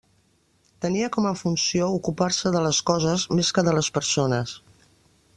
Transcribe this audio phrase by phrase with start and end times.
[0.85, 4.55] Tenia com a funció ocupar-se de les coses més que de les persones.